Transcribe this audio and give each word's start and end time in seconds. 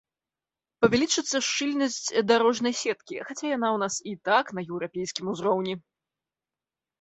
Павялічыцца 0.83 1.41
шчыльнасць 1.47 1.97
дарожнай 2.31 2.73
сеткі, 2.83 3.15
хаця 3.27 3.47
яна 3.51 3.67
ў 3.75 3.77
нас 3.83 3.95
і 4.13 4.15
так 4.31 4.45
на 4.59 4.65
еўрапейскім 4.71 5.25
узроўні. 5.35 5.73